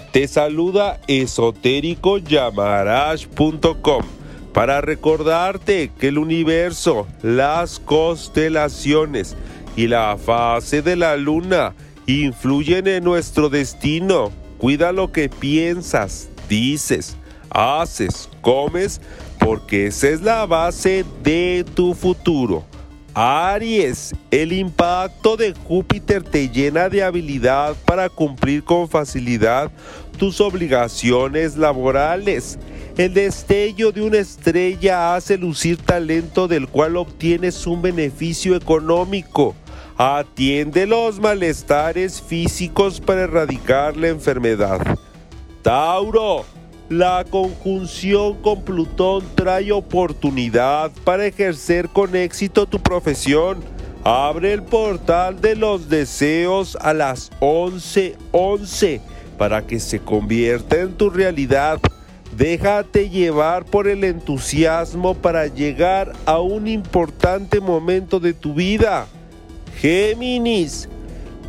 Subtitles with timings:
[0.00, 4.02] Te saluda esotéricoyamarash.com
[4.52, 9.36] para recordarte que el universo, las constelaciones
[9.76, 11.74] y la fase de la luna
[12.06, 14.32] influyen en nuestro destino.
[14.58, 17.16] Cuida lo que piensas, dices,
[17.50, 19.00] haces, comes,
[19.38, 22.64] porque esa es la base de tu futuro.
[23.14, 29.70] Aries, el impacto de Júpiter te llena de habilidad para cumplir con facilidad
[30.18, 32.58] tus obligaciones laborales.
[32.96, 39.54] El destello de una estrella hace lucir talento del cual obtienes un beneficio económico.
[39.96, 44.80] Atiende los malestares físicos para erradicar la enfermedad.
[45.62, 46.44] Tauro,
[46.88, 53.58] la conjunción con Plutón trae oportunidad para ejercer con éxito tu profesión.
[54.04, 59.00] Abre el portal de los deseos a las 11:11
[59.36, 61.78] para que se convierta en tu realidad.
[62.36, 69.06] Déjate llevar por el entusiasmo para llegar a un importante momento de tu vida.
[69.76, 70.88] Géminis,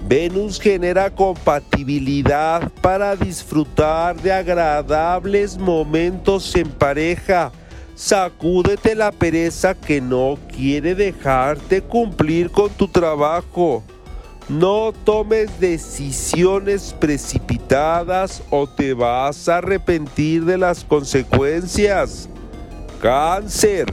[0.08, 7.52] Venus genera compatibilidad para disfrutar de agradables momentos en pareja.
[7.96, 13.84] Sacúdete la pereza que no quiere dejarte cumplir con tu trabajo.
[14.48, 22.30] No tomes decisiones precipitadas o te vas a arrepentir de las consecuencias.
[23.02, 23.86] Cáncer.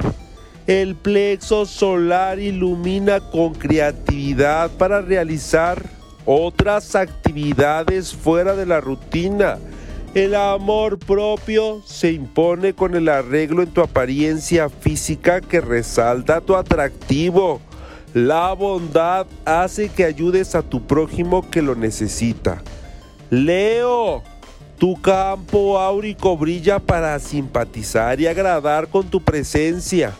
[0.66, 5.95] El plexo solar ilumina con creatividad para realizar
[6.26, 9.59] otras actividades fuera de la rutina.
[10.14, 16.56] El amor propio se impone con el arreglo en tu apariencia física que resalta tu
[16.56, 17.60] atractivo.
[18.14, 22.62] La bondad hace que ayudes a tu prójimo que lo necesita.
[23.28, 24.22] Leo,
[24.78, 30.14] tu campo áurico brilla para simpatizar y agradar con tu presencia.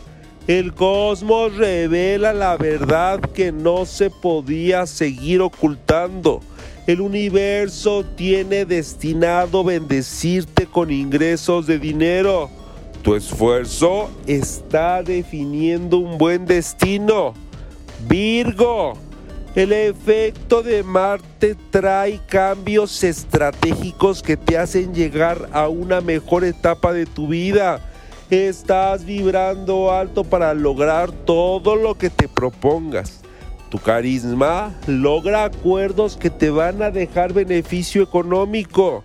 [0.47, 6.39] El cosmos revela la verdad que no se podía seguir ocultando.
[6.87, 12.49] El universo tiene destinado bendecirte con ingresos de dinero.
[13.01, 17.33] Tu esfuerzo está definiendo un buen destino.
[18.07, 18.93] Virgo,
[19.53, 26.93] el efecto de Marte trae cambios estratégicos que te hacen llegar a una mejor etapa
[26.93, 27.81] de tu vida.
[28.29, 33.21] Estás vibrando alto para lograr todo lo que te propongas.
[33.69, 39.01] Tu carisma logra acuerdos que te van a dejar beneficio económico.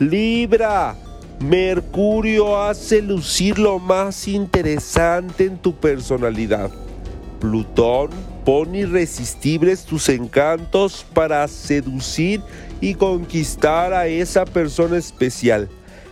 [0.00, 0.96] Libra,
[1.38, 6.72] Mercurio hace lucir lo más interesante en tu personalidad.
[7.38, 8.10] Plutón
[8.44, 12.42] pone irresistibles tus encantos para seducir
[12.80, 15.68] y conquistar a esa persona especial.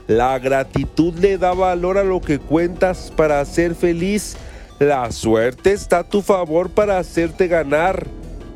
[0.09, 4.39] La gratitud le da valor a lo que cuentas para ser feliz.
[4.79, 8.07] La suerte está a tu favor para hacerte ganar.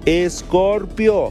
[0.07, 1.31] Escorpio,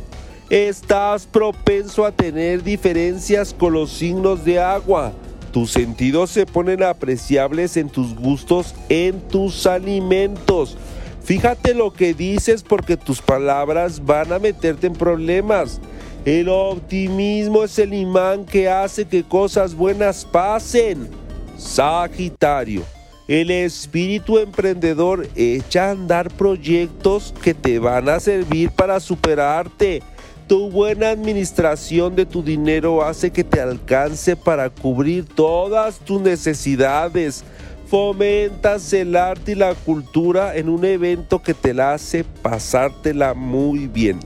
[0.51, 5.11] estás propenso a tener diferencias con los signos de agua.
[5.51, 10.77] Tus sentidos se ponen apreciables en tus gustos, en tus alimentos.
[11.23, 15.81] Fíjate lo que dices porque tus palabras van a meterte en problemas.
[16.25, 21.09] El optimismo es el imán que hace que cosas buenas pasen.
[21.57, 22.83] Sagitario.
[23.27, 30.03] El espíritu emprendedor echa a andar proyectos que te van a servir para superarte.
[30.47, 37.43] Tu buena administración de tu dinero hace que te alcance para cubrir todas tus necesidades.
[37.87, 43.87] Fomentas el arte y la cultura en un evento que te la hace pasártela muy
[43.87, 44.19] bien.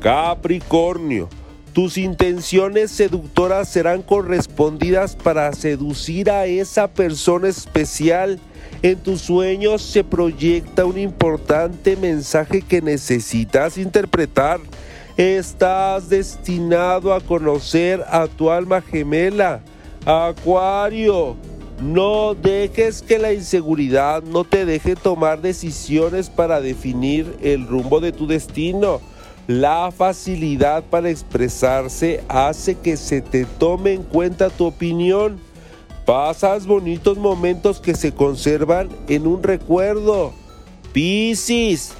[0.00, 1.28] Capricornio,
[1.76, 8.40] tus intenciones seductoras serán correspondidas para seducir a esa persona especial.
[8.80, 14.58] En tus sueños se proyecta un importante mensaje que necesitas interpretar.
[15.18, 19.60] Estás destinado a conocer a tu alma gemela.
[20.06, 21.36] Acuario,
[21.82, 28.12] no dejes que la inseguridad no te deje tomar decisiones para definir el rumbo de
[28.12, 29.02] tu destino.
[29.46, 35.38] La facilidad para expresarse hace que se te tome en cuenta tu opinión.
[36.04, 40.32] Pasas bonitos momentos que se conservan en un recuerdo.
[40.92, 41.92] Piscis,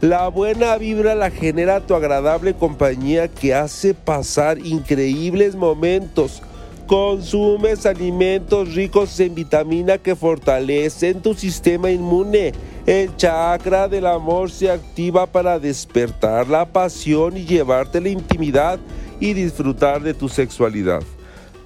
[0.00, 6.42] la buena vibra la genera tu agradable compañía que hace pasar increíbles momentos.
[6.86, 12.52] Consumes alimentos ricos en vitamina que fortalecen tu sistema inmune.
[12.86, 18.78] El chakra del amor se activa para despertar la pasión y llevarte la intimidad
[19.18, 21.02] y disfrutar de tu sexualidad.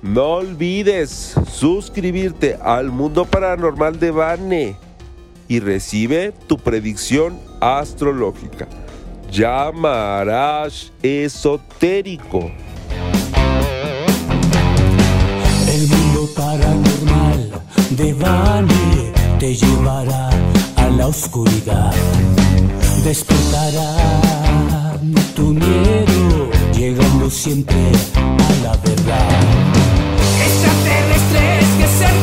[0.01, 4.77] No olvides suscribirte al mundo paranormal de Vane
[5.49, 8.69] y recibe tu predicción astrológica.
[9.29, 12.53] Llamarás esotérico.
[15.69, 17.51] El mundo paranormal
[17.91, 18.68] de Vane
[28.19, 29.29] a la verdad.
[30.47, 32.18] Extraterrestres que se